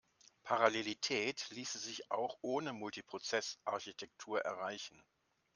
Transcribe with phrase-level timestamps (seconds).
[0.41, 4.99] Parallelität ließe sich auch ohne Multiprozess-Architektur erreichen.